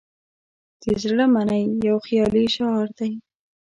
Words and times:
"د 0.81 0.83
زړه 1.03 1.25
منئ" 1.33 1.63
یو 1.87 1.97
خیالي 2.05 2.45
شعار 2.55 2.87
دی. 2.99 3.11